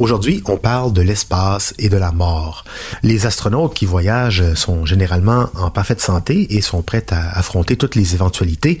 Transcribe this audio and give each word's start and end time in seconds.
Aujourd'hui, 0.00 0.42
on 0.46 0.56
parle 0.56 0.94
de 0.94 1.02
l'espace 1.02 1.74
et 1.78 1.90
de 1.90 1.98
la 1.98 2.10
mort. 2.10 2.64
Les 3.02 3.26
astronautes 3.26 3.74
qui 3.74 3.84
voyagent 3.84 4.54
sont 4.54 4.86
généralement 4.86 5.50
en 5.54 5.70
parfaite 5.70 6.00
santé 6.00 6.56
et 6.56 6.62
sont 6.62 6.80
prêts 6.80 7.04
à 7.10 7.38
affronter 7.38 7.76
toutes 7.76 7.96
les 7.96 8.14
éventualités, 8.14 8.78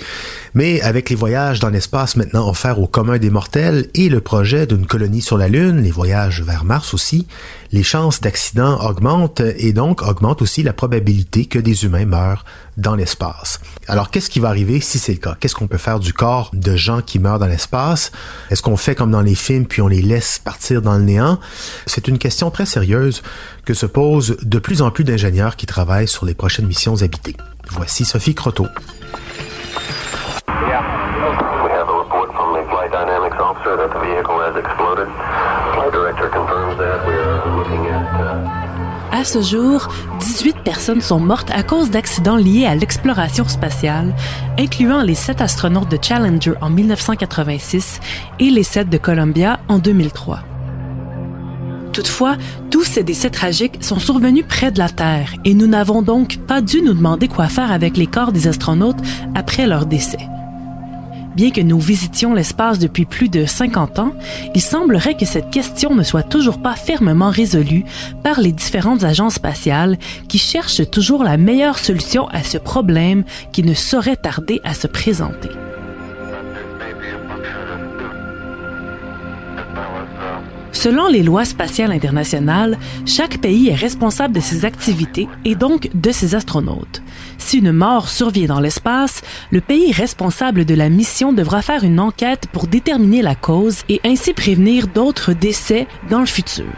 mais 0.54 0.80
avec 0.80 1.10
les 1.10 1.16
voyages 1.16 1.60
dans 1.60 1.68
l'espace 1.68 2.16
maintenant 2.16 2.48
offerts 2.48 2.80
au 2.80 2.86
commun 2.86 3.18
des 3.18 3.28
mortels 3.28 3.88
et 3.92 4.08
le 4.08 4.22
projet 4.22 4.66
d'une 4.66 4.86
colonie 4.86 5.20
sur 5.20 5.36
la 5.36 5.48
Lune, 5.48 5.82
les 5.82 5.90
voyages 5.90 6.40
vers 6.40 6.64
Mars 6.64 6.94
aussi, 6.94 7.26
les 7.70 7.82
chances 7.82 8.22
d'accident 8.22 8.80
augmentent 8.88 9.42
et 9.58 9.74
donc 9.74 10.00
augmentent 10.00 10.40
aussi 10.40 10.62
la 10.62 10.72
probabilité 10.72 11.44
que 11.44 11.58
des 11.58 11.84
humains 11.84 12.06
meurent 12.06 12.46
dans 12.78 12.94
l'espace. 12.94 13.60
Alors 13.88 14.10
qu'est-ce 14.10 14.30
qui 14.30 14.40
va 14.40 14.48
arriver 14.48 14.80
si 14.80 14.98
c'est 14.98 15.12
le 15.12 15.18
cas? 15.18 15.36
Qu'est-ce 15.38 15.54
qu'on 15.54 15.66
peut 15.66 15.76
faire 15.76 16.00
du 16.00 16.14
corps 16.14 16.50
de 16.54 16.76
gens 16.76 17.02
qui 17.02 17.18
meurent 17.18 17.38
dans 17.38 17.46
l'espace? 17.46 18.10
Est-ce 18.50 18.62
qu'on 18.62 18.78
fait 18.78 18.94
comme 18.94 19.10
dans 19.10 19.20
les 19.20 19.34
films 19.34 19.66
puis 19.66 19.82
on 19.82 19.88
les 19.88 20.00
laisse 20.00 20.40
partir 20.42 20.80
dans 20.80 20.96
le 20.96 21.04
néant 21.10 21.38
C'est 21.86 22.08
une 22.08 22.18
question 22.18 22.50
très 22.50 22.66
sérieuse 22.66 23.22
que 23.64 23.74
se 23.74 23.86
posent 23.86 24.36
de 24.42 24.58
plus 24.58 24.82
en 24.82 24.90
plus 24.90 25.04
d'ingénieurs 25.04 25.56
qui 25.56 25.66
travaillent 25.66 26.08
sur 26.08 26.26
les 26.26 26.34
prochaines 26.34 26.66
missions 26.66 27.02
habitées. 27.02 27.36
Voici 27.70 28.04
Sophie 28.04 28.34
Croteau. 28.34 28.66
À 39.12 39.24
ce 39.24 39.42
jour, 39.42 39.88
18 40.20 40.56
personnes 40.64 41.00
sont 41.00 41.20
mortes 41.20 41.50
à 41.50 41.62
cause 41.62 41.90
d'accidents 41.90 42.36
liés 42.36 42.64
à 42.64 42.74
l'exploration 42.74 43.46
spatiale, 43.46 44.14
incluant 44.58 45.02
les 45.02 45.14
7 45.14 45.40
astronautes 45.40 45.90
de 45.90 45.98
Challenger 46.00 46.54
en 46.60 46.70
1986 46.70 48.00
et 48.38 48.50
les 48.50 48.62
7 48.62 48.88
de 48.88 48.98
Columbia 48.98 49.60
en 49.68 49.78
2003. 49.78 50.40
Toutefois, 51.92 52.36
tous 52.70 52.84
ces 52.84 53.02
décès 53.02 53.30
tragiques 53.30 53.82
sont 53.82 53.98
survenus 53.98 54.44
près 54.48 54.70
de 54.70 54.78
la 54.78 54.88
Terre 54.88 55.34
et 55.44 55.54
nous 55.54 55.66
n'avons 55.66 56.02
donc 56.02 56.38
pas 56.46 56.60
dû 56.60 56.82
nous 56.82 56.94
demander 56.94 57.28
quoi 57.28 57.48
faire 57.48 57.72
avec 57.72 57.96
les 57.96 58.06
corps 58.06 58.32
des 58.32 58.46
astronautes 58.46 59.00
après 59.34 59.66
leur 59.66 59.86
décès. 59.86 60.28
Bien 61.36 61.50
que 61.50 61.60
nous 61.60 61.78
visitions 61.78 62.34
l'espace 62.34 62.78
depuis 62.78 63.04
plus 63.04 63.28
de 63.28 63.46
50 63.46 63.98
ans, 64.00 64.12
il 64.54 64.60
semblerait 64.60 65.16
que 65.16 65.24
cette 65.24 65.50
question 65.50 65.94
ne 65.94 66.02
soit 66.02 66.24
toujours 66.24 66.60
pas 66.60 66.74
fermement 66.74 67.30
résolue 67.30 67.84
par 68.22 68.40
les 68.40 68.52
différentes 68.52 69.04
agences 69.04 69.34
spatiales 69.34 69.96
qui 70.28 70.38
cherchent 70.38 70.88
toujours 70.90 71.22
la 71.22 71.36
meilleure 71.36 71.78
solution 71.78 72.28
à 72.28 72.42
ce 72.42 72.58
problème 72.58 73.24
qui 73.52 73.62
ne 73.62 73.74
saurait 73.74 74.16
tarder 74.16 74.60
à 74.64 74.74
se 74.74 74.88
présenter. 74.88 75.50
Selon 80.80 81.08
les 81.08 81.22
lois 81.22 81.44
spatiales 81.44 81.92
internationales, 81.92 82.78
chaque 83.04 83.36
pays 83.36 83.68
est 83.68 83.74
responsable 83.74 84.32
de 84.32 84.40
ses 84.40 84.64
activités 84.64 85.28
et 85.44 85.54
donc 85.54 85.90
de 85.92 86.10
ses 86.10 86.34
astronautes. 86.34 87.02
Si 87.36 87.58
une 87.58 87.70
mort 87.70 88.08
survient 88.08 88.46
dans 88.46 88.60
l'espace, 88.60 89.20
le 89.50 89.60
pays 89.60 89.92
responsable 89.92 90.64
de 90.64 90.74
la 90.74 90.88
mission 90.88 91.34
devra 91.34 91.60
faire 91.60 91.84
une 91.84 92.00
enquête 92.00 92.46
pour 92.50 92.66
déterminer 92.66 93.20
la 93.20 93.34
cause 93.34 93.82
et 93.90 94.00
ainsi 94.06 94.32
prévenir 94.32 94.86
d'autres 94.86 95.34
décès 95.34 95.86
dans 96.08 96.20
le 96.20 96.24
futur. 96.24 96.72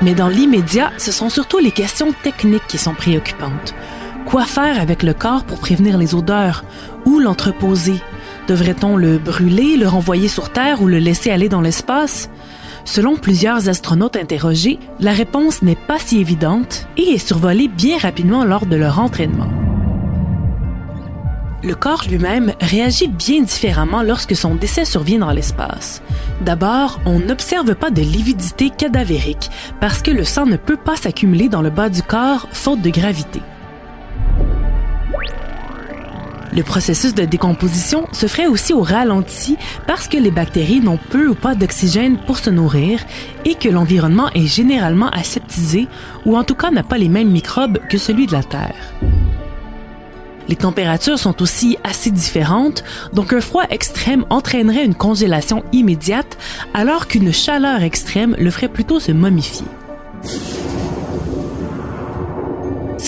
Mais 0.00 0.14
dans 0.14 0.28
l'immédiat, 0.28 0.90
ce 0.96 1.12
sont 1.12 1.28
surtout 1.28 1.58
les 1.58 1.70
questions 1.70 2.14
techniques 2.22 2.66
qui 2.66 2.78
sont 2.78 2.94
préoccupantes. 2.94 3.74
Quoi 4.24 4.46
faire 4.46 4.80
avec 4.80 5.02
le 5.02 5.12
corps 5.12 5.44
pour 5.44 5.58
prévenir 5.58 5.98
les 5.98 6.14
odeurs? 6.14 6.64
Où 7.04 7.18
l'entreposer? 7.18 8.00
Devrait-on 8.48 8.96
le 8.96 9.18
brûler, 9.18 9.76
le 9.76 9.86
renvoyer 9.86 10.26
sur 10.26 10.50
Terre 10.50 10.80
ou 10.80 10.86
le 10.86 10.98
laisser 10.98 11.30
aller 11.30 11.50
dans 11.50 11.60
l'espace? 11.60 12.30
Selon 12.86 13.16
plusieurs 13.16 13.68
astronautes 13.68 14.16
interrogés, 14.16 14.78
la 15.00 15.12
réponse 15.12 15.60
n'est 15.60 15.76
pas 15.76 15.98
si 15.98 16.18
évidente 16.18 16.88
et 16.96 17.10
est 17.10 17.18
survolée 17.18 17.68
bien 17.68 17.98
rapidement 17.98 18.46
lors 18.46 18.64
de 18.64 18.76
leur 18.76 19.00
entraînement. 19.00 19.50
Le 21.62 21.74
corps 21.74 22.04
lui-même 22.08 22.54
réagit 22.62 23.08
bien 23.08 23.42
différemment 23.42 24.02
lorsque 24.02 24.34
son 24.34 24.54
décès 24.54 24.86
survient 24.86 25.18
dans 25.18 25.32
l'espace. 25.32 26.00
D'abord, 26.40 27.00
on 27.04 27.18
n'observe 27.18 27.74
pas 27.74 27.90
de 27.90 28.00
lividité 28.00 28.70
cadavérique 28.70 29.50
parce 29.78 30.00
que 30.00 30.10
le 30.10 30.24
sang 30.24 30.46
ne 30.46 30.56
peut 30.56 30.78
pas 30.78 30.96
s'accumuler 30.96 31.50
dans 31.50 31.62
le 31.62 31.70
bas 31.70 31.90
du 31.90 32.02
corps 32.02 32.48
faute 32.52 32.80
de 32.80 32.88
gravité. 32.88 33.42
Le 36.58 36.64
processus 36.64 37.14
de 37.14 37.24
décomposition 37.24 38.08
se 38.10 38.26
ferait 38.26 38.48
aussi 38.48 38.72
au 38.72 38.82
ralenti 38.82 39.56
parce 39.86 40.08
que 40.08 40.16
les 40.16 40.32
bactéries 40.32 40.80
n'ont 40.80 40.98
peu 40.98 41.28
ou 41.28 41.36
pas 41.36 41.54
d'oxygène 41.54 42.18
pour 42.26 42.38
se 42.38 42.50
nourrir 42.50 42.98
et 43.44 43.54
que 43.54 43.68
l'environnement 43.68 44.28
est 44.34 44.48
généralement 44.48 45.08
aseptisé 45.10 45.86
ou 46.26 46.36
en 46.36 46.42
tout 46.42 46.56
cas 46.56 46.72
n'a 46.72 46.82
pas 46.82 46.98
les 46.98 47.08
mêmes 47.08 47.30
microbes 47.30 47.78
que 47.88 47.96
celui 47.96 48.26
de 48.26 48.32
la 48.32 48.42
Terre. 48.42 48.74
Les 50.48 50.56
températures 50.56 51.20
sont 51.20 51.40
aussi 51.42 51.78
assez 51.84 52.10
différentes, 52.10 52.82
donc 53.12 53.32
un 53.32 53.40
froid 53.40 53.66
extrême 53.70 54.24
entraînerait 54.28 54.84
une 54.84 54.96
congélation 54.96 55.62
immédiate 55.70 56.38
alors 56.74 57.06
qu'une 57.06 57.32
chaleur 57.32 57.84
extrême 57.84 58.34
le 58.36 58.50
ferait 58.50 58.66
plutôt 58.66 58.98
se 58.98 59.12
momifier. 59.12 59.66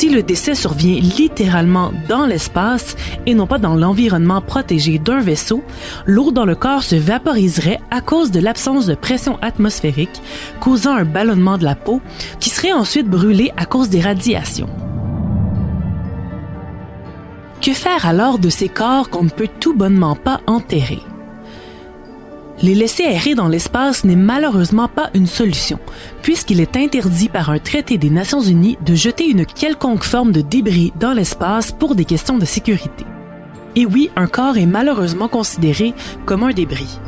Si 0.01 0.09
le 0.09 0.23
décès 0.23 0.55
survient 0.55 0.99
littéralement 0.99 1.93
dans 2.09 2.25
l'espace 2.25 2.97
et 3.27 3.35
non 3.35 3.47
pas 3.47 3.59
dans 3.59 3.75
l'environnement 3.75 4.41
protégé 4.41 4.99
d'un 4.99 5.21
vaisseau, 5.21 5.63
l'eau 6.07 6.33
dans 6.33 6.47
le 6.47 6.55
corps 6.55 6.85
se 6.85 6.97
vaporiserait 6.97 7.81
à 7.91 8.01
cause 8.01 8.31
de 8.31 8.41
l'absence 8.41 8.87
de 8.87 8.95
pression 8.95 9.39
atmosphérique, 9.43 10.23
causant 10.59 10.97
un 10.97 11.05
ballonnement 11.05 11.59
de 11.59 11.65
la 11.65 11.75
peau 11.75 12.01
qui 12.39 12.49
serait 12.49 12.73
ensuite 12.73 13.11
brûlé 13.11 13.53
à 13.59 13.67
cause 13.67 13.91
des 13.91 14.01
radiations. 14.01 14.71
Que 17.61 17.75
faire 17.75 18.07
alors 18.07 18.39
de 18.39 18.49
ces 18.49 18.71
corps 18.71 19.11
qu'on 19.11 19.25
ne 19.25 19.29
peut 19.29 19.51
tout 19.61 19.75
bonnement 19.75 20.17
pas 20.17 20.41
enterrer? 20.47 21.01
Les 22.63 22.75
laisser 22.75 23.05
errer 23.05 23.35
dans 23.35 23.49
l'espace 23.49 24.05
n'est 24.05 24.17
malheureusement 24.17 24.87
pas 24.87 25.09
une 25.15 25.27
solution, 25.27 25.79
puisqu'il 26.21 26.61
est 26.61 26.77
interdit 26.77 27.31
par 27.31 27.49
un 27.49 27.59
traité 27.59 27.97
des 27.97 28.11
Nations 28.11 28.43
Unies 28.43 28.77
de 28.85 28.95
jeter 28.95 29.27
une 29.31 29.47
quelconque 29.47 30.05
forme 30.05 30.31
de 30.31 30.43
débris 30.43 30.93
dans 31.01 31.13
l'espace 31.13 31.73
pour 31.73 31.95
des 31.95 32.05
questions 32.05 32.37
de 32.37 32.45
sécurité. 32.45 33.07
Et 33.77 33.87
oui, 33.87 34.11
un 34.15 34.27
corps 34.27 34.59
est 34.59 34.67
malheureusement 34.67 35.29
considéré 35.29 35.95
comme 36.27 36.43
un 36.43 36.53
débris. 36.53 36.99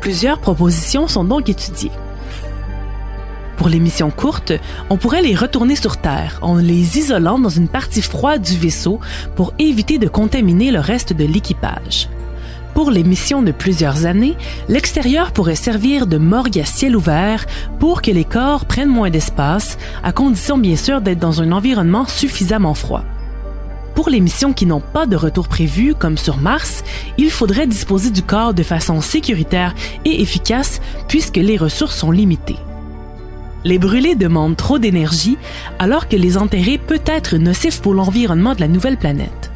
Plusieurs 0.00 0.40
propositions 0.40 1.06
sont 1.06 1.24
donc 1.24 1.48
étudiées. 1.48 1.92
Pour 3.56 3.68
les 3.68 3.78
missions 3.78 4.10
courtes, 4.10 4.52
on 4.90 4.96
pourrait 4.96 5.22
les 5.22 5.36
retourner 5.36 5.76
sur 5.76 5.98
Terre 5.98 6.40
en 6.42 6.56
les 6.56 6.98
isolant 6.98 7.38
dans 7.38 7.48
une 7.48 7.68
partie 7.68 8.02
froide 8.02 8.42
du 8.42 8.56
vaisseau 8.56 8.98
pour 9.36 9.54
éviter 9.60 9.98
de 9.98 10.08
contaminer 10.08 10.72
le 10.72 10.80
reste 10.80 11.12
de 11.12 11.24
l'équipage. 11.24 12.08
Pour 12.74 12.90
les 12.90 13.04
missions 13.04 13.42
de 13.42 13.52
plusieurs 13.52 14.04
années, 14.04 14.36
l'extérieur 14.68 15.30
pourrait 15.30 15.54
servir 15.54 16.08
de 16.08 16.18
morgue 16.18 16.58
à 16.58 16.64
ciel 16.64 16.96
ouvert 16.96 17.46
pour 17.78 18.02
que 18.02 18.10
les 18.10 18.24
corps 18.24 18.64
prennent 18.64 18.88
moins 18.88 19.10
d'espace, 19.10 19.78
à 20.02 20.10
condition 20.10 20.58
bien 20.58 20.74
sûr 20.74 21.00
d'être 21.00 21.20
dans 21.20 21.40
un 21.40 21.52
environnement 21.52 22.04
suffisamment 22.06 22.74
froid. 22.74 23.04
Pour 23.94 24.08
les 24.10 24.18
missions 24.18 24.52
qui 24.52 24.66
n'ont 24.66 24.80
pas 24.80 25.06
de 25.06 25.14
retour 25.14 25.46
prévu, 25.46 25.94
comme 25.94 26.18
sur 26.18 26.36
Mars, 26.36 26.82
il 27.16 27.30
faudrait 27.30 27.68
disposer 27.68 28.10
du 28.10 28.22
corps 28.22 28.52
de 28.52 28.64
façon 28.64 29.00
sécuritaire 29.00 29.72
et 30.04 30.20
efficace 30.20 30.80
puisque 31.06 31.36
les 31.36 31.56
ressources 31.56 31.96
sont 31.96 32.10
limitées. 32.10 32.58
Les 33.62 33.78
brûler 33.78 34.16
demandent 34.16 34.56
trop 34.56 34.80
d'énergie, 34.80 35.38
alors 35.78 36.08
que 36.08 36.16
les 36.16 36.36
enterrer 36.36 36.76
peut 36.76 37.00
être 37.06 37.36
nocif 37.36 37.80
pour 37.80 37.94
l'environnement 37.94 38.54
de 38.54 38.60
la 38.60 38.68
nouvelle 38.68 38.98
planète. 38.98 39.53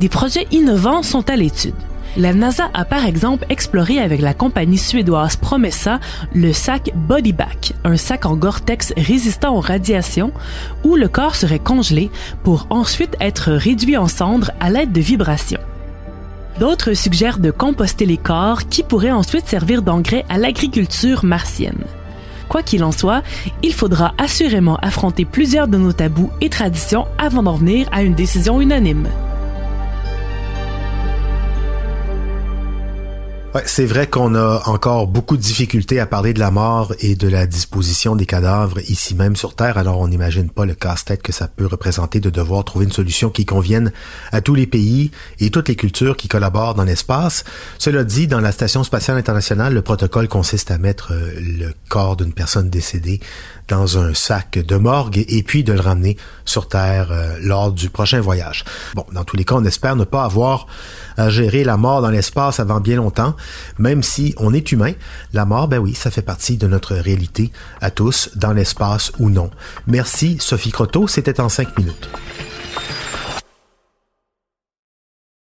Des 0.00 0.08
projets 0.08 0.46
innovants 0.50 1.02
sont 1.02 1.28
à 1.30 1.36
l'étude. 1.36 1.74
La 2.16 2.32
NASA 2.32 2.70
a 2.74 2.84
par 2.84 3.06
exemple 3.06 3.44
exploré 3.48 3.98
avec 3.98 4.20
la 4.20 4.34
compagnie 4.34 4.78
suédoise 4.78 5.36
Promessa 5.36 5.98
le 6.32 6.52
sac 6.52 6.92
Bodyback, 6.94 7.72
un 7.84 7.96
sac 7.96 8.24
en 8.24 8.36
Gore-Tex 8.36 8.92
résistant 8.96 9.56
aux 9.56 9.60
radiations 9.60 10.32
où 10.84 10.94
le 10.94 11.08
corps 11.08 11.34
serait 11.34 11.58
congelé 11.58 12.10
pour 12.44 12.68
ensuite 12.70 13.16
être 13.20 13.50
réduit 13.52 13.96
en 13.96 14.06
cendres 14.06 14.52
à 14.60 14.70
l'aide 14.70 14.92
de 14.92 15.00
vibrations. 15.00 15.60
D'autres 16.60 16.94
suggèrent 16.94 17.38
de 17.38 17.50
composter 17.50 18.06
les 18.06 18.16
corps 18.16 18.68
qui 18.68 18.84
pourraient 18.84 19.10
ensuite 19.10 19.48
servir 19.48 19.82
d'engrais 19.82 20.24
à 20.28 20.38
l'agriculture 20.38 21.24
martienne. 21.24 21.82
Quoi 22.48 22.62
qu'il 22.62 22.84
en 22.84 22.92
soit, 22.92 23.24
il 23.64 23.72
faudra 23.72 24.14
assurément 24.18 24.76
affronter 24.76 25.24
plusieurs 25.24 25.66
de 25.66 25.78
nos 25.78 25.92
tabous 25.92 26.30
et 26.40 26.48
traditions 26.48 27.06
avant 27.18 27.42
d'en 27.42 27.56
venir 27.56 27.88
à 27.90 28.02
une 28.02 28.14
décision 28.14 28.60
unanime. 28.60 29.08
C'est 33.66 33.86
vrai 33.86 34.08
qu'on 34.08 34.34
a 34.34 34.62
encore 34.66 35.06
beaucoup 35.06 35.36
de 35.36 35.42
difficultés 35.42 36.00
à 36.00 36.06
parler 36.06 36.34
de 36.34 36.40
la 36.40 36.50
mort 36.50 36.92
et 36.98 37.14
de 37.14 37.28
la 37.28 37.46
disposition 37.46 38.16
des 38.16 38.26
cadavres 38.26 38.80
ici 38.90 39.14
même 39.14 39.36
sur 39.36 39.54
Terre, 39.54 39.78
alors 39.78 40.00
on 40.00 40.08
n'imagine 40.08 40.50
pas 40.50 40.66
le 40.66 40.74
casse-tête 40.74 41.22
que 41.22 41.30
ça 41.30 41.46
peut 41.46 41.66
représenter 41.66 42.18
de 42.18 42.30
devoir 42.30 42.64
trouver 42.64 42.86
une 42.86 42.92
solution 42.92 43.30
qui 43.30 43.46
convienne 43.46 43.92
à 44.32 44.40
tous 44.40 44.56
les 44.56 44.66
pays 44.66 45.12
et 45.38 45.50
toutes 45.50 45.68
les 45.68 45.76
cultures 45.76 46.16
qui 46.16 46.26
collaborent 46.26 46.74
dans 46.74 46.82
l'espace. 46.82 47.44
Cela 47.78 48.02
dit, 48.02 48.26
dans 48.26 48.40
la 48.40 48.50
Station 48.50 48.82
spatiale 48.82 49.18
internationale, 49.18 49.72
le 49.72 49.82
protocole 49.82 50.26
consiste 50.26 50.72
à 50.72 50.78
mettre 50.78 51.12
euh, 51.12 51.30
le 51.38 51.74
corps 51.88 52.16
d'une 52.16 52.32
personne 52.32 52.70
décédée 52.70 53.20
dans 53.68 53.98
un 53.98 54.14
sac 54.14 54.58
de 54.58 54.76
morgue 54.76 55.24
et 55.28 55.42
puis 55.44 55.62
de 55.62 55.72
le 55.72 55.80
ramener 55.80 56.16
sur 56.44 56.68
Terre 56.68 57.12
euh, 57.12 57.36
lors 57.40 57.70
du 57.70 57.88
prochain 57.88 58.20
voyage. 58.20 58.64
Bon, 58.96 59.06
dans 59.12 59.24
tous 59.24 59.36
les 59.36 59.44
cas, 59.44 59.54
on 59.54 59.64
espère 59.64 59.94
ne 59.94 60.04
pas 60.04 60.24
avoir 60.24 60.66
à 61.16 61.30
gérer 61.30 61.62
la 61.62 61.76
mort 61.76 62.02
dans 62.02 62.10
l'espace 62.10 62.58
avant 62.58 62.80
bien 62.80 62.96
longtemps, 62.96 63.36
même 63.78 64.02
si 64.02 64.34
on 64.38 64.52
est 64.52 64.72
humain. 64.72 64.92
La 65.32 65.44
mort, 65.44 65.68
ben 65.68 65.78
oui, 65.78 65.94
ça 65.94 66.10
fait 66.10 66.22
partie 66.22 66.56
de 66.56 66.66
notre 66.66 66.94
réalité 66.94 67.52
à 67.80 67.90
tous, 67.90 68.30
dans 68.36 68.52
l'espace 68.52 69.12
ou 69.18 69.30
non. 69.30 69.50
Merci 69.86 70.38
Sophie 70.40 70.72
Croteau, 70.72 71.06
c'était 71.08 71.40
en 71.40 71.48
cinq 71.48 71.76
minutes. 71.78 72.08